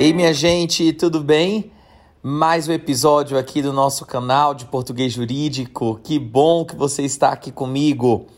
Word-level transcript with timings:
Ei, 0.00 0.12
minha 0.12 0.32
gente, 0.32 0.92
tudo 0.92 1.24
bem? 1.24 1.72
Mais 2.22 2.68
um 2.68 2.72
episódio 2.72 3.36
aqui 3.36 3.60
do 3.60 3.72
nosso 3.72 4.06
canal 4.06 4.54
de 4.54 4.64
português 4.64 5.12
jurídico. 5.12 5.98
Que 6.04 6.20
bom 6.20 6.64
que 6.64 6.76
você 6.76 7.02
está 7.02 7.30
aqui 7.30 7.50
comigo. 7.50 8.28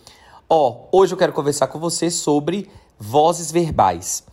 Ó, 0.48 0.86
hoje 0.90 1.12
eu 1.12 1.18
quero 1.18 1.34
conversar 1.34 1.66
com 1.66 1.78
você 1.78 2.10
sobre 2.10 2.70
vozes 2.98 3.52
verbais. 3.52 4.24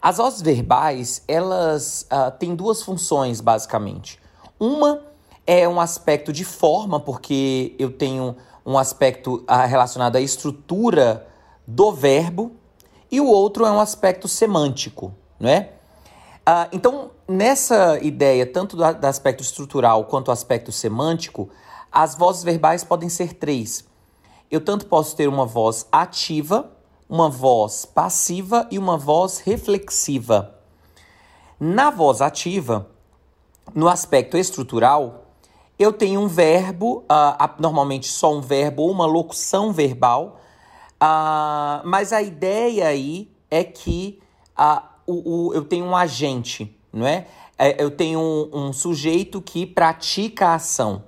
As 0.00 0.18
vozes 0.18 0.42
verbais, 0.42 1.24
elas 1.26 2.02
uh, 2.02 2.30
têm 2.38 2.54
duas 2.54 2.80
funções, 2.84 3.40
basicamente. 3.40 4.20
Uma 4.56 5.02
é 5.44 5.68
um 5.68 5.80
aspecto 5.80 6.32
de 6.32 6.44
forma, 6.44 7.00
porque 7.00 7.74
eu 7.80 7.90
tenho 7.90 8.36
um 8.64 8.78
aspecto 8.78 9.44
uh, 9.50 9.66
relacionado 9.66 10.14
à 10.14 10.20
estrutura 10.20 11.26
do 11.66 11.90
verbo, 11.90 12.52
e 13.10 13.20
o 13.20 13.26
outro 13.26 13.66
é 13.66 13.72
um 13.72 13.80
aspecto 13.80 14.28
semântico, 14.28 15.12
não 15.40 15.79
Uh, 16.50 16.66
então, 16.72 17.12
nessa 17.28 18.00
ideia, 18.02 18.44
tanto 18.44 18.76
do, 18.76 18.92
do 18.92 19.04
aspecto 19.06 19.40
estrutural 19.40 20.04
quanto 20.06 20.26
do 20.26 20.32
aspecto 20.32 20.72
semântico, 20.72 21.48
as 21.92 22.16
vozes 22.16 22.42
verbais 22.42 22.82
podem 22.82 23.08
ser 23.08 23.34
três. 23.34 23.84
Eu 24.50 24.60
tanto 24.60 24.86
posso 24.86 25.14
ter 25.14 25.28
uma 25.28 25.46
voz 25.46 25.86
ativa, 25.92 26.68
uma 27.08 27.30
voz 27.30 27.84
passiva 27.84 28.66
e 28.68 28.80
uma 28.80 28.96
voz 28.96 29.38
reflexiva. 29.38 30.56
Na 31.60 31.88
voz 31.88 32.20
ativa, 32.20 32.88
no 33.72 33.88
aspecto 33.88 34.36
estrutural, 34.36 35.26
eu 35.78 35.92
tenho 35.92 36.20
um 36.20 36.26
verbo, 36.26 37.04
uh, 37.04 37.60
normalmente 37.60 38.08
só 38.08 38.34
um 38.34 38.40
verbo 38.40 38.82
ou 38.82 38.90
uma 38.90 39.06
locução 39.06 39.72
verbal, 39.72 40.40
uh, 40.96 41.86
mas 41.86 42.12
a 42.12 42.20
ideia 42.20 42.88
aí 42.88 43.30
é 43.48 43.62
que 43.62 44.20
uh, 44.58 44.89
o, 45.10 45.48
o, 45.48 45.54
eu 45.54 45.64
tenho 45.64 45.84
um 45.84 45.96
agente, 45.96 46.76
não 46.92 47.06
é? 47.06 47.26
é 47.58 47.82
eu 47.82 47.90
tenho 47.90 48.20
um, 48.20 48.68
um 48.68 48.72
sujeito 48.72 49.40
que 49.40 49.66
pratica 49.66 50.48
a 50.48 50.54
ação. 50.54 51.04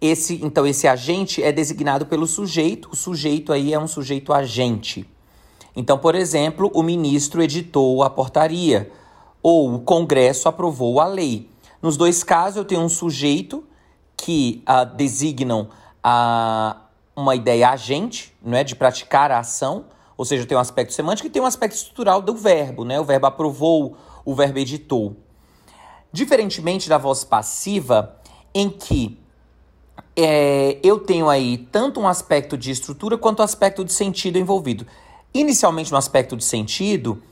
Esse, 0.00 0.40
então, 0.42 0.66
esse 0.66 0.88
agente 0.88 1.42
é 1.42 1.52
designado 1.52 2.06
pelo 2.06 2.26
sujeito, 2.26 2.88
o 2.90 2.96
sujeito 2.96 3.52
aí 3.52 3.72
é 3.72 3.78
um 3.78 3.86
sujeito 3.86 4.32
agente. 4.32 5.06
Então, 5.76 5.98
por 5.98 6.14
exemplo, 6.14 6.70
o 6.74 6.82
ministro 6.82 7.42
editou 7.42 8.02
a 8.02 8.10
portaria 8.10 8.90
ou 9.42 9.74
o 9.74 9.80
Congresso 9.80 10.48
aprovou 10.48 11.00
a 11.00 11.06
lei. 11.06 11.48
Nos 11.82 11.96
dois 11.96 12.22
casos, 12.22 12.56
eu 12.56 12.64
tenho 12.64 12.80
um 12.80 12.88
sujeito 12.88 13.64
que 14.16 14.62
uh, 14.68 14.84
designam 14.96 15.68
uh, 16.04 16.78
uma 17.14 17.34
ideia 17.34 17.70
agente, 17.70 18.34
não 18.42 18.56
é, 18.56 18.64
de 18.64 18.74
praticar 18.74 19.30
a 19.30 19.38
ação, 19.38 19.84
ou 20.20 20.24
seja, 20.26 20.44
tem 20.44 20.54
um 20.54 20.60
aspecto 20.60 20.92
semântico 20.92 21.26
e 21.26 21.30
tem 21.30 21.40
um 21.40 21.46
aspecto 21.46 21.76
estrutural 21.76 22.20
do 22.20 22.34
verbo, 22.34 22.84
né? 22.84 23.00
O 23.00 23.04
verbo 23.04 23.24
aprovou, 23.24 23.96
o 24.22 24.34
verbo 24.34 24.58
editou. 24.58 25.16
Diferentemente 26.12 26.90
da 26.90 26.98
voz 26.98 27.24
passiva, 27.24 28.20
em 28.54 28.68
que 28.68 29.18
é, 30.14 30.78
eu 30.82 30.98
tenho 30.98 31.26
aí 31.26 31.56
tanto 31.72 32.00
um 32.00 32.06
aspecto 32.06 32.58
de 32.58 32.70
estrutura 32.70 33.16
quanto 33.16 33.40
um 33.40 33.42
aspecto 33.42 33.82
de 33.82 33.94
sentido 33.94 34.36
envolvido. 34.36 34.86
Inicialmente, 35.32 35.90
no 35.90 35.96
aspecto 35.96 36.36
de 36.36 36.44
sentido, 36.44 37.22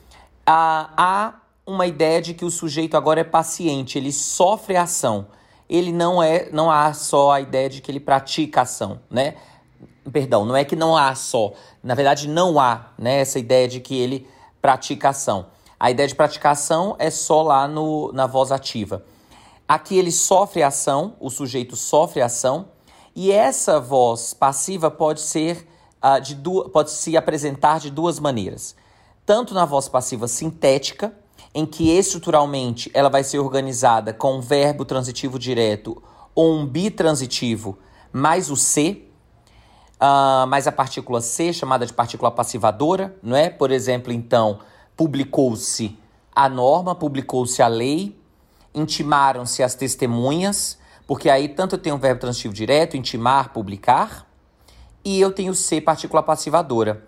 há, 0.46 0.90
há 0.96 1.34
uma 1.66 1.86
ideia 1.86 2.22
de 2.22 2.32
que 2.32 2.46
o 2.46 2.50
sujeito 2.50 2.96
agora 2.96 3.20
é 3.20 3.24
paciente, 3.24 3.98
ele 3.98 4.12
sofre 4.12 4.76
a 4.78 4.84
ação. 4.84 5.26
Ele 5.68 5.92
não 5.92 6.22
é, 6.22 6.48
não 6.52 6.70
há 6.70 6.94
só 6.94 7.32
a 7.32 7.40
ideia 7.42 7.68
de 7.68 7.82
que 7.82 7.90
ele 7.90 8.00
pratica 8.00 8.60
a 8.60 8.62
ação, 8.62 8.98
né? 9.10 9.34
Perdão, 10.12 10.44
não 10.44 10.56
é 10.56 10.64
que 10.64 10.76
não 10.76 10.96
há 10.96 11.14
só. 11.14 11.52
Na 11.82 11.94
verdade, 11.94 12.28
não 12.28 12.58
há 12.58 12.92
né, 12.98 13.20
essa 13.20 13.38
ideia 13.38 13.68
de 13.68 13.80
que 13.80 13.96
ele 13.96 14.28
pratica 14.60 15.10
ação. 15.10 15.46
A 15.78 15.90
ideia 15.90 16.08
de 16.08 16.14
praticação 16.14 16.96
é 16.98 17.10
só 17.10 17.42
lá 17.42 17.68
no, 17.68 18.12
na 18.12 18.26
voz 18.26 18.50
ativa. 18.50 19.04
Aqui 19.66 19.96
ele 19.96 20.10
sofre 20.10 20.62
ação, 20.62 21.14
o 21.20 21.30
sujeito 21.30 21.76
sofre 21.76 22.22
ação, 22.22 22.68
e 23.14 23.30
essa 23.30 23.78
voz 23.78 24.32
passiva 24.32 24.90
pode 24.90 25.20
ser 25.20 25.68
uh, 26.02 26.20
de 26.20 26.36
pode 26.72 26.90
se 26.90 27.16
apresentar 27.16 27.78
de 27.78 27.90
duas 27.90 28.18
maneiras. 28.18 28.74
Tanto 29.26 29.52
na 29.52 29.64
voz 29.64 29.88
passiva 29.88 30.26
sintética, 30.26 31.12
em 31.54 31.66
que 31.66 31.90
estruturalmente 31.90 32.90
ela 32.94 33.08
vai 33.08 33.22
ser 33.22 33.38
organizada 33.38 34.12
com 34.12 34.36
um 34.36 34.40
verbo 34.40 34.84
transitivo 34.84 35.38
direto 35.38 36.02
ou 36.34 36.54
um 36.54 36.66
bitransitivo 36.66 37.78
mais 38.12 38.50
o 38.50 38.56
C, 38.56 39.07
uh, 40.00 40.46
mais 40.46 40.66
a 40.66 40.72
partícula 40.72 41.20
C, 41.20 41.52
chamada 41.52 41.84
de 41.84 41.92
partícula 41.92 42.30
passivadora, 42.30 43.16
não 43.22 43.36
é? 43.36 43.50
Por 43.50 43.70
exemplo, 43.70 44.12
então, 44.12 44.60
publicou-se 44.96 45.98
a 46.34 46.48
norma, 46.48 46.94
publicou-se 46.94 47.60
a 47.60 47.68
lei, 47.68 48.18
intimaram-se 48.74 49.62
as 49.62 49.74
testemunhas, 49.74 50.78
porque 51.06 51.28
aí 51.28 51.48
tanto 51.48 51.74
eu 51.74 51.78
tenho 51.78 51.96
o 51.96 51.98
verbo 51.98 52.20
transitivo 52.20 52.54
direto, 52.54 52.96
intimar, 52.96 53.52
publicar, 53.52 54.26
e 55.04 55.20
eu 55.20 55.32
tenho 55.32 55.54
C, 55.54 55.80
partícula 55.80 56.22
passivadora. 56.22 57.04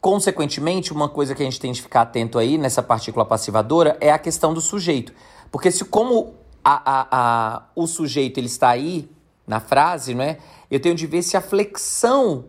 Consequentemente, 0.00 0.92
uma 0.92 1.08
coisa 1.08 1.34
que 1.34 1.42
a 1.42 1.44
gente 1.44 1.60
tem 1.60 1.72
de 1.72 1.80
ficar 1.80 2.02
atento 2.02 2.38
aí 2.38 2.58
nessa 2.58 2.82
partícula 2.82 3.24
passivadora 3.24 3.96
é 4.00 4.10
a 4.10 4.18
questão 4.18 4.52
do 4.52 4.60
sujeito. 4.60 5.12
Porque 5.50 5.70
se 5.70 5.84
como 5.84 6.34
a, 6.64 6.74
a, 6.74 7.06
a, 7.10 7.62
o 7.74 7.86
sujeito 7.86 8.38
ele 8.38 8.46
está 8.46 8.70
aí 8.70 9.08
na 9.46 9.60
frase, 9.60 10.14
não 10.14 10.24
é? 10.24 10.38
Eu 10.70 10.80
tenho 10.80 10.94
de 10.94 11.06
ver 11.06 11.22
se 11.22 11.36
a 11.36 11.40
flexão 11.40 12.46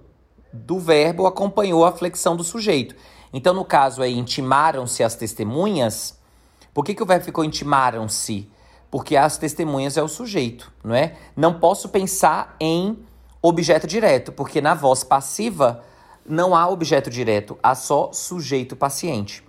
do 0.51 0.79
verbo 0.79 1.25
acompanhou 1.25 1.85
a 1.85 1.91
flexão 1.91 2.35
do 2.35 2.43
sujeito. 2.43 2.95
Então, 3.33 3.53
no 3.53 3.65
caso 3.65 4.01
aí, 4.01 4.17
intimaram-se 4.17 5.03
as 5.03 5.15
testemunhas. 5.15 6.19
Por 6.73 6.85
que, 6.85 6.93
que 6.93 7.01
o 7.01 7.05
verbo 7.05 7.25
ficou 7.25 7.43
intimaram-se? 7.43 8.49
Porque 8.91 9.17
as 9.17 9.37
testemunhas 9.37 9.97
é 9.97 10.03
o 10.03 10.07
sujeito, 10.07 10.71
não 10.83 10.93
é? 10.93 11.15
Não 11.35 11.59
posso 11.59 11.89
pensar 11.89 12.55
em 12.59 13.03
objeto 13.41 13.87
direto, 13.87 14.31
porque 14.31 14.61
na 14.61 14.75
voz 14.75 15.03
passiva 15.03 15.83
não 16.25 16.55
há 16.55 16.69
objeto 16.69 17.09
direto, 17.09 17.57
há 17.61 17.75
só 17.75 18.13
sujeito 18.13 18.75
paciente. 18.75 19.43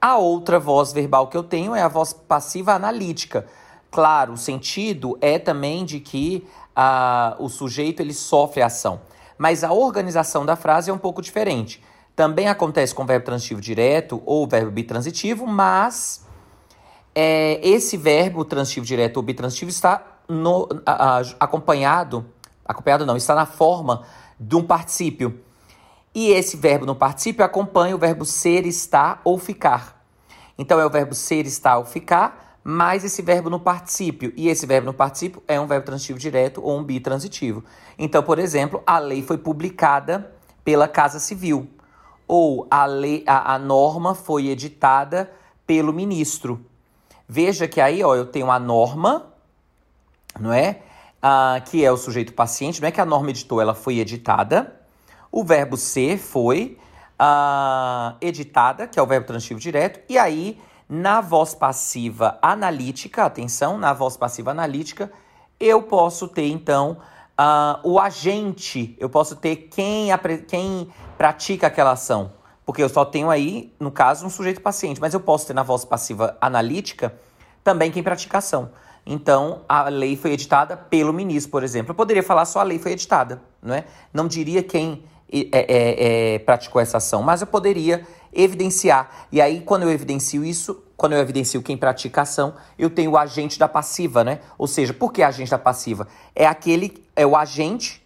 A 0.00 0.16
outra 0.16 0.58
voz 0.58 0.92
verbal 0.92 1.28
que 1.28 1.36
eu 1.36 1.42
tenho 1.42 1.74
é 1.74 1.82
a 1.82 1.88
voz 1.88 2.12
passiva 2.12 2.72
analítica, 2.72 3.46
Claro, 3.90 4.34
o 4.34 4.36
sentido 4.36 5.16
é 5.20 5.38
também 5.38 5.84
de 5.84 5.98
que 5.98 6.46
uh, 6.76 7.42
o 7.42 7.48
sujeito 7.48 8.00
ele 8.00 8.12
sofre 8.12 8.62
a 8.62 8.66
ação, 8.66 9.00
mas 9.38 9.64
a 9.64 9.72
organização 9.72 10.44
da 10.44 10.56
frase 10.56 10.90
é 10.90 10.92
um 10.92 10.98
pouco 10.98 11.22
diferente. 11.22 11.82
Também 12.14 12.48
acontece 12.48 12.94
com 12.94 13.04
o 13.04 13.06
verbo 13.06 13.24
transitivo 13.24 13.60
direto 13.60 14.22
ou 14.26 14.46
verbo 14.46 14.70
bitransitivo, 14.70 15.46
mas 15.46 16.26
é, 17.14 17.60
esse 17.66 17.96
verbo 17.96 18.44
transitivo 18.44 18.84
direto 18.84 19.16
ou 19.16 19.22
bitransitivo 19.22 19.70
está 19.70 20.18
no, 20.28 20.68
acompanhado, 21.40 22.26
acompanhado 22.64 23.06
não, 23.06 23.16
está 23.16 23.34
na 23.34 23.46
forma 23.46 24.02
de 24.38 24.54
um 24.56 24.64
particípio. 24.64 25.40
E 26.14 26.30
esse 26.30 26.56
verbo 26.56 26.84
no 26.84 26.94
particípio 26.94 27.44
acompanha 27.44 27.94
o 27.94 27.98
verbo 27.98 28.24
ser, 28.24 28.66
estar 28.66 29.20
ou 29.24 29.38
ficar. 29.38 30.04
Então 30.58 30.80
é 30.80 30.84
o 30.84 30.90
verbo 30.90 31.14
ser, 31.14 31.46
estar 31.46 31.78
ou 31.78 31.84
ficar 31.84 32.47
mais 32.70 33.02
esse 33.02 33.22
verbo 33.22 33.48
no 33.48 33.58
particípio. 33.58 34.30
E 34.36 34.46
esse 34.46 34.66
verbo 34.66 34.84
no 34.84 34.92
particípio 34.92 35.42
é 35.48 35.58
um 35.58 35.66
verbo 35.66 35.86
transitivo 35.86 36.18
direto 36.18 36.60
ou 36.62 36.78
um 36.78 36.84
bitransitivo. 36.84 37.64
Então, 37.98 38.22
por 38.22 38.38
exemplo, 38.38 38.82
a 38.86 38.98
lei 38.98 39.22
foi 39.22 39.38
publicada 39.38 40.30
pela 40.62 40.86
Casa 40.86 41.18
Civil. 41.18 41.66
Ou 42.26 42.66
a, 42.70 42.84
lei, 42.84 43.24
a, 43.26 43.54
a 43.54 43.58
norma 43.58 44.14
foi 44.14 44.48
editada 44.48 45.32
pelo 45.66 45.94
ministro. 45.94 46.62
Veja 47.26 47.66
que 47.66 47.80
aí 47.80 48.04
ó, 48.04 48.14
eu 48.14 48.26
tenho 48.26 48.50
a 48.50 48.58
norma, 48.58 49.32
não 50.38 50.52
é? 50.52 50.82
Ah, 51.22 51.62
que 51.64 51.82
é 51.82 51.90
o 51.90 51.96
sujeito 51.96 52.34
paciente, 52.34 52.82
não 52.82 52.88
é 52.88 52.92
que 52.92 53.00
a 53.00 53.06
norma 53.06 53.30
editou, 53.30 53.62
ela 53.62 53.74
foi 53.74 53.98
editada. 53.98 54.78
O 55.32 55.42
verbo 55.42 55.78
ser 55.78 56.18
foi 56.18 56.76
ah, 57.18 58.14
editada, 58.20 58.86
que 58.86 58.98
é 58.98 59.02
o 59.02 59.06
verbo 59.06 59.26
transitivo 59.26 59.58
direto, 59.58 60.00
e 60.06 60.18
aí 60.18 60.60
na 60.88 61.20
voz 61.20 61.54
passiva 61.54 62.38
analítica, 62.40 63.24
atenção, 63.24 63.76
na 63.76 63.92
voz 63.92 64.16
passiva 64.16 64.50
analítica, 64.50 65.12
eu 65.60 65.82
posso 65.82 66.28
ter 66.28 66.48
então 66.48 66.96
uh, 67.38 67.78
o 67.82 67.98
agente, 67.98 68.96
eu 68.98 69.10
posso 69.10 69.36
ter 69.36 69.68
quem, 69.70 70.08
quem 70.46 70.88
pratica 71.16 71.66
aquela 71.66 71.92
ação. 71.92 72.32
Porque 72.64 72.82
eu 72.82 72.88
só 72.88 73.04
tenho 73.04 73.30
aí, 73.30 73.74
no 73.80 73.90
caso, 73.90 74.26
um 74.26 74.30
sujeito 74.30 74.60
paciente, 74.60 75.00
mas 75.00 75.14
eu 75.14 75.20
posso 75.20 75.46
ter 75.46 75.54
na 75.54 75.62
voz 75.62 75.84
passiva 75.84 76.36
analítica 76.40 77.14
também 77.64 77.90
quem 77.90 78.02
pratica 78.02 78.38
ação. 78.38 78.70
Então, 79.06 79.62
a 79.68 79.88
lei 79.88 80.16
foi 80.16 80.32
editada 80.32 80.76
pelo 80.76 81.12
ministro, 81.12 81.50
por 81.50 81.62
exemplo. 81.62 81.92
Eu 81.92 81.94
poderia 81.94 82.22
falar 82.22 82.44
só 82.44 82.60
a 82.60 82.62
lei 82.62 82.78
foi 82.78 82.92
editada, 82.92 83.40
não 83.62 83.74
é? 83.74 83.84
Não 84.12 84.28
diria 84.28 84.62
quem 84.62 85.02
é, 85.30 85.48
é, 85.52 86.34
é, 86.34 86.38
praticou 86.40 86.80
essa 86.80 86.98
ação, 86.98 87.22
mas 87.22 87.40
eu 87.40 87.46
poderia 87.46 88.06
evidenciar. 88.32 89.26
E 89.32 89.40
aí, 89.40 89.60
quando 89.60 89.82
eu 89.82 89.90
evidencio 89.90 90.44
isso, 90.44 90.82
quando 90.96 91.12
eu 91.12 91.18
evidencio 91.18 91.62
quem 91.62 91.76
pratica 91.76 92.20
a 92.20 92.22
ação, 92.22 92.54
eu 92.78 92.90
tenho 92.90 93.12
o 93.12 93.16
agente 93.16 93.58
da 93.58 93.68
passiva, 93.68 94.24
né? 94.24 94.40
Ou 94.56 94.66
seja, 94.66 94.92
por 94.92 95.12
que 95.12 95.22
agente 95.22 95.50
da 95.50 95.58
passiva? 95.58 96.08
É 96.34 96.46
aquele, 96.46 97.04
é 97.14 97.26
o 97.26 97.36
agente, 97.36 98.04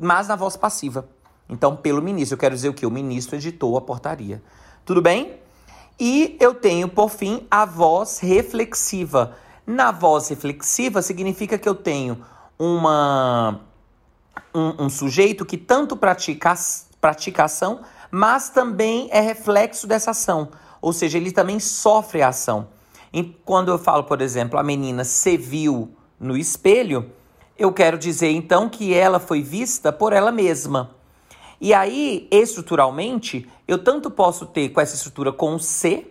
mas 0.00 0.28
na 0.28 0.36
voz 0.36 0.56
passiva. 0.56 1.08
Então, 1.48 1.76
pelo 1.76 2.00
ministro, 2.00 2.34
eu 2.34 2.38
quero 2.38 2.54
dizer 2.54 2.68
o 2.68 2.74
que? 2.74 2.86
O 2.86 2.90
ministro 2.90 3.36
editou 3.36 3.76
a 3.76 3.80
portaria. 3.80 4.42
Tudo 4.84 5.02
bem? 5.02 5.34
E 5.98 6.36
eu 6.40 6.54
tenho, 6.54 6.88
por 6.88 7.10
fim, 7.10 7.46
a 7.50 7.64
voz 7.64 8.18
reflexiva. 8.20 9.36
Na 9.66 9.92
voz 9.92 10.28
reflexiva 10.28 11.02
significa 11.02 11.58
que 11.58 11.68
eu 11.68 11.74
tenho 11.74 12.24
uma, 12.58 13.60
um, 14.54 14.84
um 14.84 14.88
sujeito 14.88 15.44
que 15.44 15.56
tanto 15.56 15.96
pratica, 15.96 16.54
pratica 17.00 17.44
ação, 17.44 17.80
mas 18.14 18.50
também 18.50 19.08
é 19.10 19.20
reflexo 19.20 19.86
dessa 19.86 20.10
ação. 20.10 20.50
Ou 20.82 20.92
seja, 20.92 21.16
ele 21.16 21.32
também 21.32 21.58
sofre 21.58 22.20
a 22.20 22.28
ação. 22.28 22.68
E 23.10 23.22
quando 23.22 23.70
eu 23.70 23.78
falo, 23.78 24.04
por 24.04 24.20
exemplo, 24.20 24.58
a 24.58 24.62
menina 24.62 25.02
se 25.02 25.38
viu 25.38 25.90
no 26.20 26.36
espelho, 26.36 27.10
eu 27.58 27.72
quero 27.72 27.96
dizer 27.96 28.30
então 28.30 28.68
que 28.68 28.92
ela 28.92 29.18
foi 29.18 29.40
vista 29.40 29.90
por 29.90 30.12
ela 30.12 30.30
mesma. 30.30 30.90
E 31.58 31.72
aí, 31.72 32.28
estruturalmente, 32.30 33.48
eu 33.66 33.78
tanto 33.78 34.10
posso 34.10 34.44
ter 34.44 34.68
com 34.70 34.80
essa 34.80 34.94
estrutura 34.94 35.32
com 35.32 35.58
se, 35.58 36.06